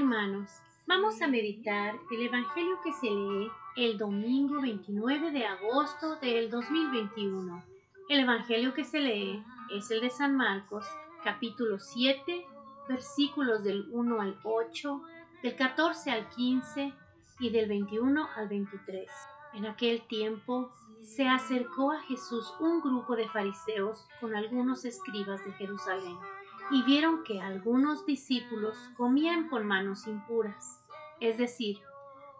Hermanos, 0.00 0.48
vamos 0.86 1.20
a 1.20 1.28
meditar 1.28 1.94
el 2.10 2.22
Evangelio 2.22 2.80
que 2.82 2.90
se 2.90 3.10
lee 3.10 3.50
el 3.76 3.98
domingo 3.98 4.62
29 4.62 5.30
de 5.30 5.44
agosto 5.44 6.16
del 6.16 6.48
2021. 6.48 7.62
El 8.08 8.20
Evangelio 8.20 8.72
que 8.72 8.82
se 8.82 8.98
lee 8.98 9.44
es 9.70 9.90
el 9.90 10.00
de 10.00 10.08
San 10.08 10.38
Marcos, 10.38 10.86
capítulo 11.22 11.78
7, 11.78 12.46
versículos 12.88 13.62
del 13.62 13.90
1 13.90 14.22
al 14.22 14.40
8, 14.42 15.02
del 15.42 15.54
14 15.54 16.10
al 16.12 16.30
15 16.30 16.94
y 17.38 17.50
del 17.50 17.68
21 17.68 18.26
al 18.36 18.48
23. 18.48 19.06
En 19.52 19.66
aquel 19.66 20.00
tiempo 20.06 20.72
se 21.02 21.28
acercó 21.28 21.92
a 21.92 22.00
Jesús 22.04 22.54
un 22.58 22.80
grupo 22.80 23.16
de 23.16 23.28
fariseos 23.28 24.06
con 24.18 24.34
algunos 24.34 24.86
escribas 24.86 25.44
de 25.44 25.52
Jerusalén 25.52 26.16
y 26.70 26.82
vieron 26.82 27.24
que 27.24 27.40
algunos 27.40 28.06
discípulos 28.06 28.76
comían 28.96 29.48
con 29.48 29.66
manos 29.66 30.06
impuras, 30.06 30.84
es 31.20 31.36
decir, 31.38 31.78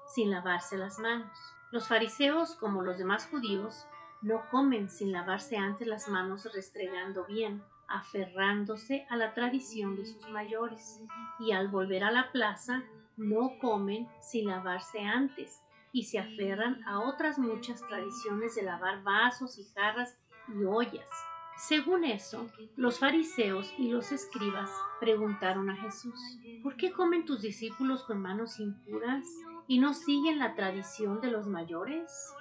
sin 0.07 0.31
lavarse 0.31 0.77
las 0.77 0.99
manos. 0.99 1.37
Los 1.73 1.89
fariseos, 1.89 2.55
como 2.57 2.83
los 2.83 2.99
demás 2.99 3.27
judíos, 3.27 3.87
no 4.23 4.43
comen 4.51 4.89
sin 4.89 5.13
lavarse 5.13 5.57
antes 5.57 5.87
las 5.87 6.09
manos 6.09 6.49
restregando 6.53 7.25
bien, 7.27 7.63
aferrándose 7.89 9.07
a 9.09 9.17
la 9.17 9.35
tradición 9.35 9.97
de 9.97 10.07
sus 10.07 10.29
mayores, 10.31 11.01
y 11.39 11.53
al 11.53 11.69
volver 11.69 12.05
a 12.05 12.11
la 12.11 12.31
plaza 12.31 12.83
no 13.17 13.59
comen 13.61 14.09
sin 14.21 14.49
lavarse 14.49 15.01
antes, 15.01 15.63
y 15.93 16.05
se 16.05 16.19
aferran 16.19 16.85
a 16.85 17.01
otras 17.01 17.39
muchas 17.39 17.83
tradiciones 17.89 18.55
de 18.55 18.63
lavar 18.63 19.03
vasos 19.03 19.59
y 19.59 19.65
jarras 19.75 20.19
y 20.49 20.65
ollas. 20.65 21.30
Según 21.61 22.05
eso, 22.05 22.49
los 22.77 22.99
fariseos 22.99 23.71
y 23.77 23.91
los 23.91 24.13
escribas 24.13 24.71
preguntaron 24.99 25.69
a 25.69 25.77
Jesús, 25.77 26.19
¿por 26.63 26.75
qué 26.77 26.91
comen 26.91 27.27
tus 27.27 27.43
discípulos 27.43 28.03
con 28.05 28.19
manos 28.23 28.59
impuras 28.59 29.27
y 29.69 29.79
no 29.79 29.93
siguen 29.93 30.39
la 30.39 30.55
tradición 30.55 31.21
de 31.21 31.31
los 31.31 31.47
mayores? 31.47 32.33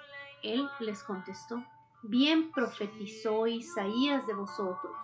Él 0.42 0.66
les 0.80 1.02
contestó, 1.02 1.62
bien 2.02 2.50
profetizó 2.50 3.46
Isaías 3.46 4.26
de 4.26 4.32
vosotros, 4.32 4.96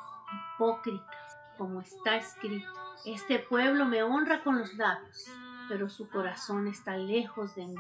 hipócritas, 0.55 1.39
como 1.59 1.83
está 1.83 2.17
escrito, 2.17 2.73
este 3.05 3.39
pueblo 3.39 3.85
me 3.85 4.03
honra 4.03 4.43
con 4.43 4.59
los 4.59 4.73
labios, 4.77 5.27
pero 5.69 5.91
su 5.91 6.09
corazón 6.09 6.69
está 6.69 6.97
lejos 6.97 7.55
de 7.55 7.67
mí. 7.67 7.77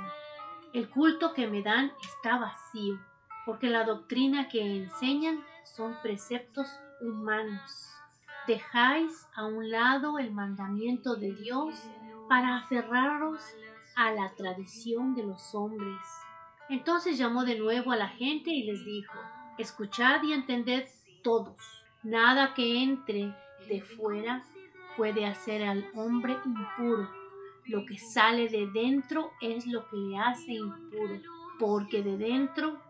El 0.74 0.90
culto 0.90 1.32
que 1.32 1.46
me 1.46 1.62
dan 1.62 1.92
está 2.02 2.38
vacío, 2.38 3.00
porque 3.46 3.68
la 3.68 3.84
doctrina 3.84 4.48
que 4.48 4.60
enseñan 4.60 5.42
son 5.74 5.96
preceptos 6.02 6.68
humanos. 7.00 7.90
Dejáis 8.46 9.26
a 9.34 9.44
un 9.44 9.70
lado 9.70 10.18
el 10.18 10.32
mandamiento 10.32 11.16
de 11.16 11.32
Dios 11.32 11.74
para 12.28 12.58
aferraros 12.58 13.42
a 13.96 14.12
la 14.12 14.30
tradición 14.36 15.14
de 15.14 15.24
los 15.24 15.54
hombres. 15.54 16.00
Entonces 16.68 17.18
llamó 17.18 17.44
de 17.44 17.58
nuevo 17.58 17.92
a 17.92 17.96
la 17.96 18.08
gente 18.08 18.50
y 18.50 18.64
les 18.64 18.84
dijo, 18.84 19.18
escuchad 19.58 20.22
y 20.22 20.32
entended 20.32 20.86
todos, 21.22 21.56
nada 22.02 22.54
que 22.54 22.82
entre 22.82 23.34
de 23.68 23.82
fuera 23.82 24.44
puede 24.96 25.26
hacer 25.26 25.62
al 25.64 25.88
hombre 25.94 26.36
impuro. 26.44 27.08
Lo 27.66 27.84
que 27.84 27.98
sale 27.98 28.48
de 28.48 28.68
dentro 28.68 29.32
es 29.40 29.66
lo 29.66 29.88
que 29.88 29.96
le 29.96 30.18
hace 30.18 30.52
impuro, 30.52 31.20
porque 31.58 32.02
de 32.02 32.16
dentro 32.16 32.80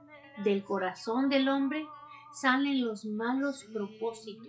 del 0.45 0.65
corazón 0.65 1.29
del 1.31 1.49
hombre 1.49 1.87
salen 2.33 2.87
los 2.87 3.05
malos 3.05 3.65
propósitos, 3.73 4.49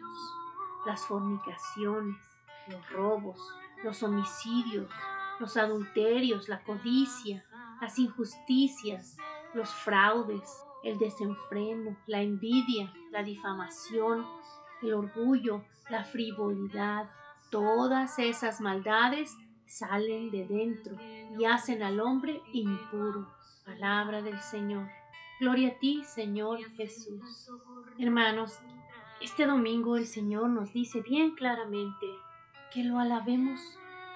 las 0.86 1.06
fornicaciones, 1.06 2.18
los 2.68 2.90
robos, 2.92 3.40
los 3.84 4.04
homicidios, 4.04 4.90
los 5.40 5.58
adulterios, 5.58 6.50
la 6.50 6.64
codicia, 6.64 7.46
las 7.82 8.00
injusticias, 8.00 9.18
los 9.54 9.70
fraudes, 9.70 10.64
el 10.84 10.98
desenfreno, 10.98 11.98
la 12.08 12.22
envidia, 12.22 12.94
la 13.12 13.24
difamación, 13.24 14.26
el 14.82 14.94
orgullo, 14.94 15.64
la 15.90 16.04
frivolidad. 16.04 17.10
Todas 17.50 18.20
esas 18.20 18.62
maldades 18.62 19.36
salen 19.66 20.32
de 20.32 20.48
dentro 20.48 20.96
y 21.38 21.46
hacen 21.46 21.84
al 21.84 22.00
hombre 22.00 22.42
impuro. 22.54 23.28
Palabra 23.66 24.22
del 24.22 24.40
Señor. 24.40 24.88
Gloria 25.40 25.70
a 25.70 25.80
ti, 25.80 26.04
Señor 26.04 26.60
Jesús. 26.72 27.52
Hermanos, 28.00 28.58
este 29.22 29.46
domingo 29.46 29.96
el 29.96 30.08
Señor 30.08 30.50
nos 30.50 30.74
dice 30.74 31.02
bien 31.02 31.36
claramente 31.36 32.08
que 32.74 32.84
lo 32.84 32.98
alabemos 32.98 33.62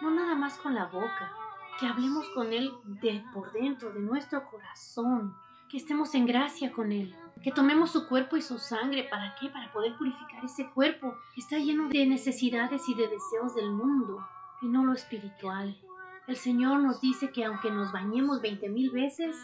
no 0.02 0.09
nada 0.09 0.34
más 0.34 0.58
con 0.58 0.74
la 0.74 0.86
boca, 0.86 1.32
que 1.80 1.86
hablemos 1.86 2.28
con 2.34 2.52
Él 2.54 2.72
de 2.86 3.24
por 3.36 3.52
dentro, 3.52 3.92
de 3.92 4.00
nuestro 4.00 4.50
corazón, 4.50 5.36
que 5.70 5.78
estemos 5.78 6.16
en 6.16 6.26
gracia 6.26 6.72
con 6.72 6.92
Él, 6.92 7.16
que 7.44 7.52
tomemos 7.52 7.92
su 7.92 8.08
cuerpo 8.08 8.36
y 8.36 8.42
su 8.42 8.58
sangre. 8.58 9.03
¿Para 9.03 9.36
qué? 9.36 9.50
Para 9.50 9.72
poder 9.72 9.96
purificar 9.98 10.44
ese 10.44 10.72
cuerpo 10.72 11.14
que 11.36 11.42
está 11.42 11.59
lleno 11.59 11.88
de 11.90 12.08
necesidades 12.08 12.90
y 12.90 12.96
de 12.96 13.08
deseos 13.08 13.53
del 13.53 13.70
mundo 13.70 14.26
y 14.64 14.68
no 14.68 14.84
lo 14.84 14.94
espiritual. 14.94 15.80
El 16.26 16.36
Señor 16.36 16.80
nos 16.80 17.00
dice 17.00 17.32
que 17.32 17.46
aunque 17.46 17.70
nos 17.70 17.92
bañemos 17.92 18.42
veinte 18.42 18.70
mil 18.70 18.90
veces, 18.90 19.38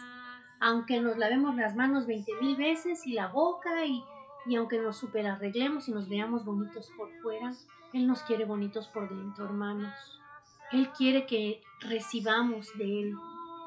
aunque 0.60 1.00
nos 1.00 1.16
lavemos 1.16 1.54
las 1.56 1.76
manos 1.76 2.06
veinte 2.06 2.32
mil 2.40 2.56
veces 2.56 3.06
y 3.06 3.12
la 3.12 3.28
boca 3.28 3.84
y, 3.84 4.04
y 4.46 4.56
aunque 4.56 4.80
nos 4.80 4.96
superarreglemos 4.96 5.88
y 5.88 5.92
nos 5.92 6.08
veamos 6.08 6.44
bonitos 6.44 6.90
por 6.96 7.10
fuera, 7.22 7.52
Él 7.92 8.06
nos 8.06 8.22
quiere 8.22 8.44
bonitos 8.44 8.88
por 8.88 9.08
dentro, 9.08 9.44
hermanos. 9.44 9.92
Él 10.72 10.90
quiere 10.90 11.26
que 11.26 11.62
recibamos 11.80 12.76
de 12.76 13.00
Él. 13.02 13.16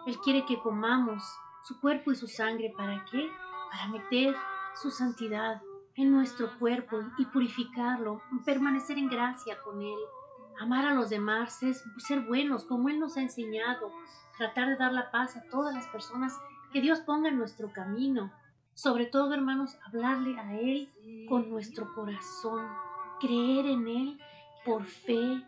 Él 0.06 0.18
quiere 0.20 0.46
que 0.46 0.60
comamos 0.60 1.24
su 1.64 1.80
cuerpo 1.80 2.12
y 2.12 2.16
su 2.16 2.28
sangre. 2.28 2.74
¿Para 2.76 3.06
qué? 3.12 3.30
Para 3.72 3.88
meter 3.88 4.36
su 4.76 4.92
santidad 4.92 5.62
en 5.96 6.12
nuestro 6.12 6.58
cuerpo 6.60 7.00
y 7.18 7.26
purificarlo, 7.26 8.22
permanecer 8.46 8.98
en 8.98 9.10
gracia 9.10 9.58
con 9.64 9.82
Él, 9.82 9.98
amar 10.60 10.86
a 10.86 10.94
los 10.94 11.10
demás, 11.10 11.60
ser 11.98 12.22
buenos 12.22 12.66
como 12.66 12.90
Él 12.90 13.00
nos 13.00 13.18
ha 13.18 13.22
enseñado, 13.22 13.92
tratar 14.38 14.70
de 14.70 14.78
dar 14.78 14.94
la 14.94 15.12
paz 15.12 15.36
a 15.36 15.44
todas 15.50 15.74
las 15.74 15.88
personas 15.88 16.40
que 16.72 16.82
Dios 16.82 17.02
ponga 17.02 17.30
en 17.30 17.38
nuestro 17.38 17.72
camino. 17.72 18.32
Sobre 18.74 19.06
todo, 19.06 19.34
hermanos, 19.34 19.78
hablarle 19.86 20.40
a 20.40 20.60
Él 20.60 20.90
con 21.28 21.50
nuestro 21.50 21.94
corazón, 21.94 22.66
creer 23.20 23.66
en 23.66 23.88
Él 23.88 24.22
por 24.66 24.86
fe, 24.86 25.44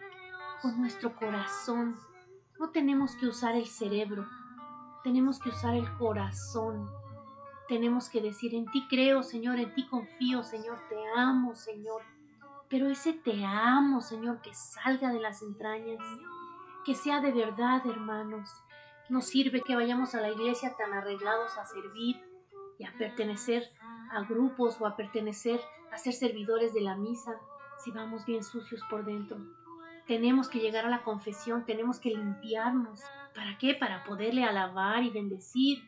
con 0.61 0.79
nuestro 0.79 1.15
corazón. 1.15 1.97
No 2.59 2.69
tenemos 2.69 3.15
que 3.15 3.27
usar 3.27 3.55
el 3.55 3.67
cerebro, 3.67 4.27
tenemos 5.03 5.39
que 5.39 5.49
usar 5.49 5.75
el 5.75 5.91
corazón. 5.97 6.89
Tenemos 7.67 8.09
que 8.09 8.21
decir, 8.21 8.53
en 8.55 8.65
ti 8.65 8.85
creo, 8.89 9.23
Señor, 9.23 9.57
en 9.57 9.73
ti 9.73 9.87
confío, 9.87 10.43
Señor, 10.43 10.79
te 10.89 10.97
amo, 11.15 11.55
Señor. 11.55 12.01
Pero 12.69 12.89
ese 12.89 13.13
te 13.13 13.45
amo, 13.45 14.01
Señor, 14.01 14.41
que 14.41 14.53
salga 14.53 15.11
de 15.11 15.19
las 15.19 15.41
entrañas, 15.41 15.99
que 16.85 16.93
sea 16.93 17.21
de 17.21 17.31
verdad, 17.31 17.85
hermanos, 17.87 18.49
no 19.09 19.21
sirve 19.21 19.61
que 19.61 19.75
vayamos 19.75 20.15
a 20.15 20.21
la 20.21 20.29
iglesia 20.29 20.75
tan 20.77 20.93
arreglados 20.93 21.57
a 21.57 21.65
servir 21.65 22.21
y 22.79 22.85
a 22.85 22.93
pertenecer 22.97 23.69
a 24.11 24.21
grupos 24.23 24.79
o 24.79 24.87
a 24.87 24.95
pertenecer 24.95 25.59
a 25.91 25.97
ser 25.97 26.13
servidores 26.13 26.73
de 26.73 26.81
la 26.81 26.95
misa 26.95 27.39
si 27.83 27.91
vamos 27.91 28.25
bien 28.25 28.43
sucios 28.43 28.81
por 28.89 29.05
dentro. 29.05 29.37
Tenemos 30.07 30.47
que 30.47 30.59
llegar 30.59 30.85
a 30.85 30.89
la 30.89 31.03
confesión, 31.03 31.65
tenemos 31.65 31.99
que 31.99 32.09
limpiarnos. 32.09 33.01
¿Para 33.35 33.57
qué? 33.57 33.73
Para 33.73 34.03
poderle 34.03 34.43
alabar 34.43 35.03
y 35.03 35.09
bendecir 35.09 35.83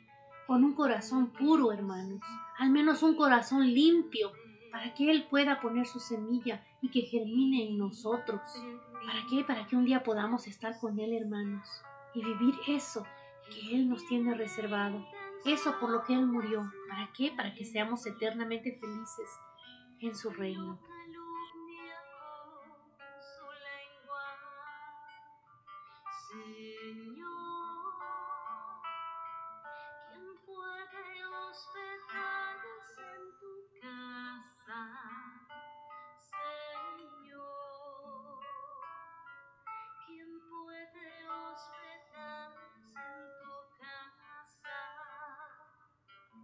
con 0.48 0.64
un 0.64 0.74
corazón 0.74 1.32
puro, 1.32 1.72
hermanos. 1.72 2.22
Al 2.58 2.70
menos 2.70 3.02
un 3.02 3.16
corazón 3.16 3.74
limpio, 3.74 4.32
para 4.72 4.94
que 4.94 5.10
Él 5.10 5.28
pueda 5.30 5.60
poner 5.60 5.86
su 5.86 6.00
semilla 6.00 6.64
y 6.82 6.90
que 6.90 7.02
germine 7.02 7.68
en 7.68 7.78
nosotros. 7.78 8.42
¿Para 9.06 9.26
qué? 9.30 9.44
Para 9.44 9.66
que 9.68 9.76
un 9.76 9.86
día 9.86 10.04
podamos 10.04 10.48
estar 10.48 10.80
con 10.80 11.00
Él, 11.00 11.14
hermanos 11.14 11.68
y 12.16 12.24
vivir 12.24 12.56
eso 12.68 13.06
que 13.50 13.76
Él 13.76 13.90
nos 13.90 14.06
tiene 14.08 14.34
reservado, 14.34 15.06
eso 15.46 15.78
por 15.80 15.90
lo 15.90 16.04
que 16.04 16.14
Él 16.14 16.26
murió. 16.26 16.72
¿Para 16.90 17.12
qué? 17.14 17.32
Para 17.36 17.54
que 17.54 17.66
seamos 17.66 18.06
eternamente 18.06 18.78
felices 18.80 19.30
en 20.00 20.16
su 20.16 20.32
reino. 20.32 20.80